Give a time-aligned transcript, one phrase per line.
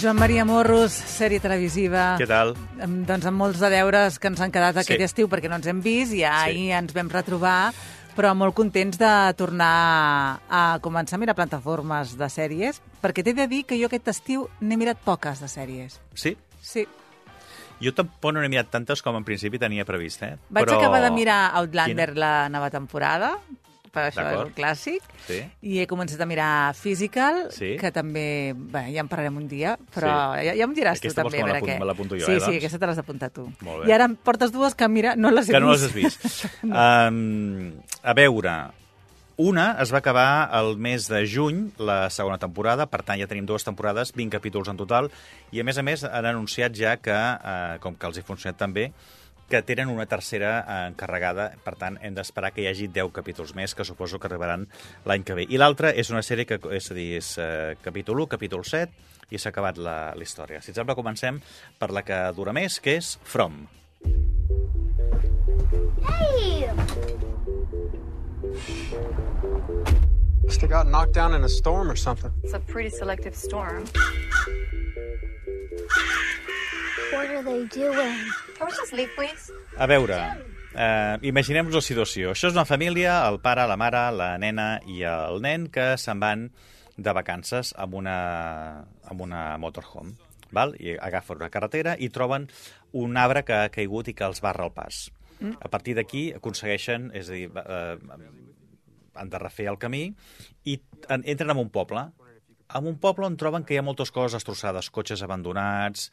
[0.00, 2.14] Joan Maria Morros, sèrie televisiva.
[2.20, 2.52] Què tal?
[2.76, 5.04] Doncs amb molts de deures que ens han quedat aquest Sí.
[5.04, 6.70] estiu perquè no ens hem vist i ahir Sí.
[6.70, 7.72] ens vam retrobar,
[8.14, 13.46] però molt contents de tornar a començar a mirar plataformes de sèries, perquè t'he de
[13.48, 15.98] dir que jo aquest estiu n'he mirat poques de sèries.
[16.14, 16.36] Sí?
[16.60, 16.86] Sí.
[17.80, 20.36] Jo tampoc no n'he mirat tantes com en principi tenia previst, eh?
[20.50, 20.78] Vaig Però...
[20.78, 22.20] acabar de mirar Outlander Quina?
[22.20, 23.38] la nova temporada,
[23.96, 25.40] per això és un clàssic, Sí.
[25.64, 27.72] i he començat a mirar Physical, Sí.
[27.80, 31.30] que també, bé, ja en parlarem un dia, però ja, ja em diràs Aquesta tu
[31.32, 31.62] també.
[31.64, 32.56] que a me l'apunto jo, sí, eh, Sí, doncs?
[32.60, 33.48] aquesta te l'has d'apuntar tu.
[33.86, 35.82] I ara em portes dues que, mira, no les he Que no vist.
[35.82, 36.44] les has vist.
[36.64, 37.72] um,
[38.02, 38.56] a veure,
[39.38, 43.44] una es va acabar el mes de juny, la segona temporada, per tant ja tenim
[43.48, 45.10] dues temporades, 20 capítols en total,
[45.52, 48.56] i a més a més han anunciat ja que, eh, com que els hi funcionat
[48.56, 48.92] també,
[49.48, 53.54] que tenen una tercera eh, encarregada, per tant hem d'esperar que hi hagi 10 capítols
[53.58, 54.66] més, que suposo que arribaran
[55.06, 55.46] l'any que ve.
[55.48, 59.14] I l'altra és una sèrie que, és a dir, és eh, capítol 1, capítol 7,
[59.30, 60.60] i s'ha acabat la, la història.
[60.62, 61.40] Si et sembla, comencem
[61.78, 63.66] per la que dura més, que és From.
[66.06, 66.70] Hey!
[70.46, 72.32] Must have got knocked down in a storm or something.
[72.44, 73.84] It's a pretty selective storm.
[79.78, 80.18] A veure,
[80.74, 82.30] eh, imaginem-nos la situació.
[82.34, 86.20] Això és una família, el pare, la mare, la nena i el nen que se'n
[86.20, 86.48] van
[86.96, 88.16] de vacances amb una,
[89.04, 90.14] amb una motorhome.
[90.52, 90.76] Val?
[90.80, 92.46] I agafen una carretera i troben
[92.96, 95.10] un arbre que ha caigut i que els barra el pas.
[95.40, 95.56] Mm.
[95.60, 97.98] A partir d'aquí aconsegueixen, és a dir, eh,
[99.16, 100.14] han de refer el camí
[100.64, 100.78] i
[101.08, 102.06] en- entren en un poble.
[102.74, 106.08] En un poble on troben que hi ha moltes coses destrossades, cotxes abandonats,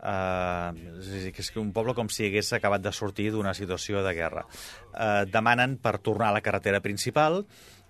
[0.00, 4.46] eh, és, un poble com si hagués acabat de sortir d'una situació de guerra.
[4.94, 7.42] Eh, demanen per tornar a la carretera principal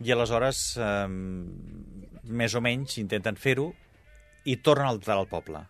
[0.02, 3.73] i aleshores, eh, més o menys, intenten fer-ho
[4.45, 5.67] i tornen a entrar al poble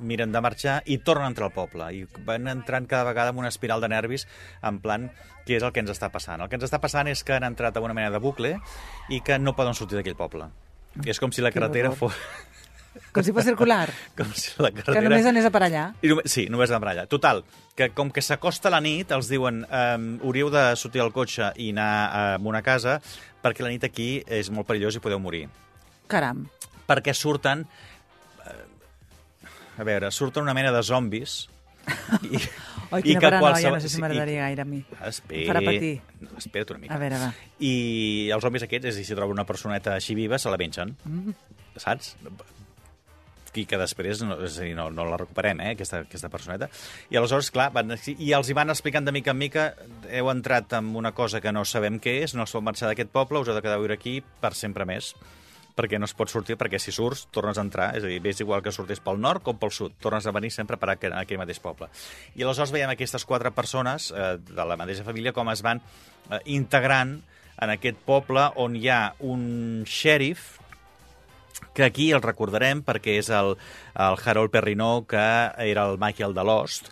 [0.00, 3.38] miren de marxar i tornen a entrar al poble i van entrant cada vegada en
[3.42, 4.26] una espiral de nervis
[4.62, 5.10] en plan,
[5.46, 6.40] què és el que ens està passant?
[6.40, 8.56] El que ens està passant és que han entrat en una mena de bucle
[9.10, 10.48] i que no poden sortir d'aquell poble.
[11.06, 12.14] És com si la Que carretera fos...
[13.14, 15.06] Com si fos circular, Com si la que carretera...
[15.08, 15.84] només anés a per allà.
[16.02, 17.04] I només, sí, només de allà.
[17.10, 17.44] Total,
[17.78, 21.70] que com que s'acosta la nit, els diuen um, hauríeu de sortir al cotxe i
[21.70, 22.98] anar a una casa
[23.42, 25.46] perquè la nit aquí és molt perillós i podeu morir.
[26.10, 26.48] Caram.
[26.90, 27.62] perquè surten...
[28.44, 28.58] eh,
[29.78, 31.48] A veure, surten una mena de zombis...
[32.30, 32.36] I,
[32.90, 34.78] Oi, quina que paranoia, qualsevol- no sé si m'agradaria gaire a mi.
[34.78, 36.00] i- Espera, farà patir.
[36.20, 36.94] No, espera't una mica.
[36.94, 37.32] A veure, va.
[37.60, 40.58] I els zombis aquests, és a dir, si troben una personeta així viva, se la
[40.58, 40.96] mengen.
[41.04, 41.30] Mm.
[41.76, 42.16] Saps?
[43.52, 46.68] I que després no, és a dir, no, no la recuperem, eh, aquesta, aquesta personeta.
[47.10, 49.64] I aleshores, clar, van, i els hi van explicant de mica en mica,
[50.08, 53.10] heu entrat en una cosa que no sabem què és, no es pot marxar d'aquest
[53.10, 55.14] poble, us heu de quedar a viure aquí per sempre més
[55.76, 58.42] perquè no es pot sortir, perquè si surts tornes a entrar, és a dir, és
[58.42, 61.40] igual que sortis pel nord com pel sud, tornes a venir sempre per aquell, aquell
[61.40, 61.90] mateix poble.
[62.36, 66.40] I aleshores veiem aquestes quatre persones eh, de la mateixa família com es van eh,
[66.56, 67.18] integrant
[67.60, 70.56] en aquest poble on hi ha un xèrif
[71.74, 73.54] que aquí el recordarem perquè és el,
[73.94, 75.26] el Harold Perrineau, que
[75.70, 76.90] era el Michael de Lost,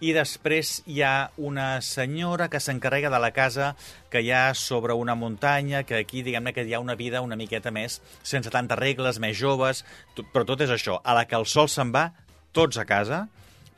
[0.00, 3.72] i després hi ha una senyora que s'encarrega de la casa
[4.10, 7.36] que hi ha sobre una muntanya, que aquí diguem-ne que hi ha una vida una
[7.36, 9.84] miqueta més, sense tantes regles, més joves,
[10.32, 12.08] però tot és això, a la que el sol se'n va,
[12.52, 13.26] tots a casa,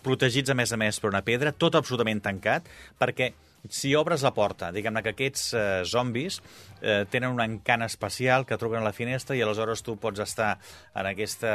[0.05, 2.69] protegits a més a més per una pedra, tot absolutament tancat,
[3.01, 3.33] perquè
[3.69, 6.39] si obres la porta, diguem-ne que aquests eh, zombis
[6.81, 10.55] eh, tenen un encant especial que truquen a la finestra i aleshores tu pots estar
[10.97, 11.51] en aquesta,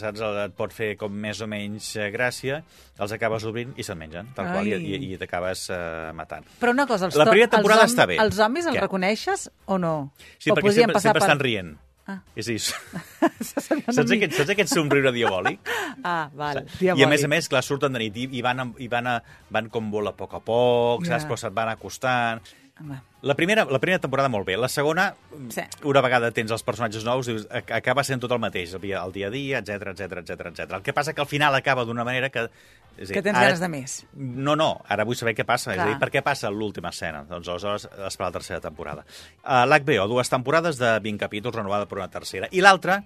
[0.00, 2.62] saps, et pot fer com més o menys eh, gràcia,
[2.98, 4.82] els acabes obrint i se't mengen, tal qual, i, Ai.
[4.96, 6.48] i, i t'acabes eh, matant.
[6.62, 8.16] Però una cosa, els, La primera temporada els, està bé.
[8.22, 8.86] els zombis els Què?
[8.88, 9.94] reconeixes o no?
[10.38, 11.74] Sí, o perquè sempre, sempre per- estan rient.
[12.12, 12.18] Ah.
[12.36, 12.60] És a dir,
[13.96, 15.60] saps aquest, saps aquest somriure diabòlic?
[16.02, 16.62] Ah, val.
[16.80, 19.06] I a més a més, clar, surten de nit i, i, van, a- i van,
[19.06, 19.18] a,
[19.54, 21.12] van com vola a poc a poc, Ja.
[21.14, 21.28] saps?
[21.28, 22.40] Però se't van acostant.
[22.80, 24.56] Home, La primera, la primera temporada molt bé.
[24.56, 25.14] La segona,
[25.50, 25.60] Sí.
[25.84, 29.02] una vegada tens els personatges nous, dius, ac- acaba sent tot el mateix, el dia,
[29.04, 30.72] el dia a dia, etc etc etc etc.
[30.72, 32.48] El que passa que al final acaba d'una manera que...
[32.96, 34.06] És dir, Que tens ganes de més.
[34.14, 35.72] No, no, ara vull saber què passa.
[35.72, 36.00] És a dir, Clar.
[36.00, 37.22] per què passa l'última escena?
[37.24, 39.04] Doncs aleshores esperar la tercera temporada.
[39.44, 42.48] Uh, L'HBO, dues temporades de 20 capítols, renovada per una tercera.
[42.50, 43.02] I l'altra,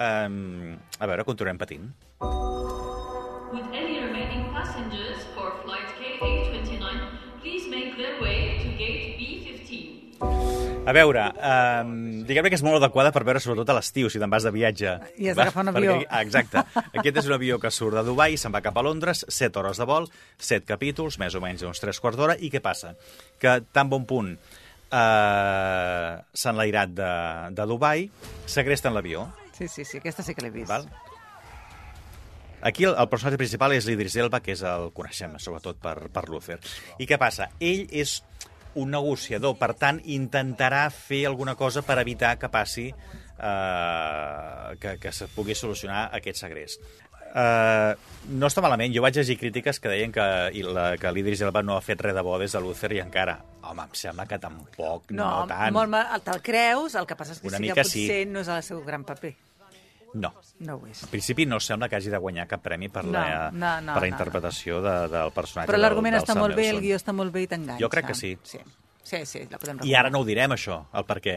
[0.00, 1.92] um, a veure, continuem patint.
[3.52, 3.89] With any
[10.90, 11.90] A veure, um,
[12.26, 14.94] diguem que és molt adequada per veure sobretot a l'estiu, si te'n vas de viatge.
[15.22, 15.98] I has d'agafar un avió.
[16.00, 16.64] Perquè, exacte.
[16.98, 19.78] Aquest és un avió que surt de Dubai, se'n va cap a Londres, 7 hores
[19.78, 20.08] de vol,
[20.40, 22.96] 7 capítols, més o menys uns 3 quarts d'hora, i què passa?
[23.38, 27.12] Que tan bon punt eh, s'ha enlairat de,
[27.54, 28.08] de Dubai,
[28.50, 29.28] segresten l'avió,
[29.60, 30.70] Sí, sí, sí, aquesta sí que l'he vist.
[30.72, 30.86] val?
[32.64, 36.22] Aquí el, el personatge principal és l'Idris Elba, que és el coneixem sobretot per, per
[36.32, 36.56] Luther.
[36.96, 37.50] I què passa?
[37.60, 38.22] Ell és
[38.74, 45.12] un negociador, per tant, intentarà fer alguna cosa per evitar que passi eh, que, que
[45.12, 46.82] se pugui solucionar aquest segrest.
[47.30, 47.94] Uh,
[48.34, 48.90] no està malament.
[48.90, 50.24] Jo vaig llegir crítiques que deien que,
[50.58, 52.98] i la, que l'Idris Elba no ha fet res de bo des de Luther i
[53.04, 53.36] encara.
[53.62, 55.70] Home, em sembla que tampoc, no, No, no tant.
[55.76, 58.26] molt mal, te'l creus, el que passa és que Una sí que potser sí.
[58.26, 59.36] no és el seu gran paper.
[60.14, 60.32] No.
[60.60, 61.02] No ho és.
[61.04, 63.94] En principi no sembla que hagi de guanyar cap premi per No, la, no, no,
[63.94, 66.82] per la no, interpretació de, del personatge Però l'argument està Sam molt bé, el Nelson.
[66.86, 67.80] guió està molt bé i t'enganxa.
[67.82, 68.32] Jo crec que sí.
[68.42, 68.58] Sí,
[69.02, 71.36] sí, sí la podem I ara no ho direm, això, el per què.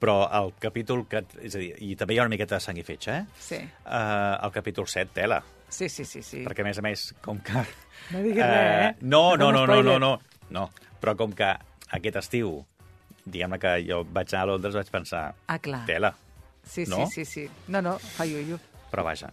[0.00, 1.06] Però el capítol...
[1.08, 3.24] Que, és a dir, i també hi ha una miqueta de sang i fetge, eh?
[3.38, 5.42] Sí, Uh, el capítol 7, tela.
[5.68, 6.22] sí, sí, sí.
[6.22, 6.44] sí.
[6.44, 7.52] Perquè, a més a més, com que...
[8.12, 8.96] No diguis res, eh?
[9.02, 10.00] No, no, No no, no, no, spoiler.
[10.00, 10.20] no,
[10.50, 10.70] no.
[11.00, 11.50] Però com que
[11.92, 12.64] aquest estiu,
[13.26, 15.84] diguem-ne que jo vaig anar a Londres, vaig pensar, Ah, clar.
[15.86, 16.14] tela,
[16.70, 17.06] Sí, sí, no?
[17.10, 17.48] sí, sí.
[17.68, 18.58] No, no, fa iuiu.
[18.90, 19.28] però vaja.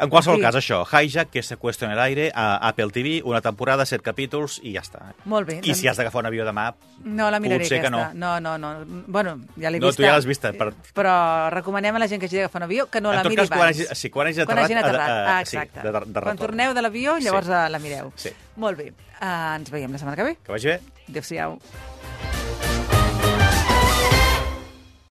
[0.00, 0.42] En qualsevol Sí.
[0.42, 4.58] cas, això, Hijack, que secuestro en el aire, a Apple TV, una temporada, set capítols
[4.64, 5.12] i ja està.
[5.24, 5.60] Molt bé.
[5.62, 8.12] I si has d'agafar un avió demà, No la miraré, Potser que aquesta.
[8.14, 8.84] No, no, no.
[9.06, 10.02] Bueno, ja l'he No, vista.
[10.02, 12.86] tu ja l'has vista, per- Però recomanem a la gent que hagi d'agafar un avió
[12.90, 13.76] que no En la miri cas, quan abans.
[13.78, 15.08] hagi- sí, quan hagi Quan aterrat, hagin aterrat.
[15.08, 15.80] eh, eh, ah, sí, exacte.
[15.80, 17.22] de- de quan torneu de l'avió, Sí.
[17.22, 18.12] llavors eh, la mireu.
[18.16, 18.30] Sí.
[18.56, 18.92] Molt bé.
[19.22, 20.36] Uh, ens veiem la setmana que ve.
[20.44, 20.80] que vagi bé.
[21.08, 21.60] Adéu-siau.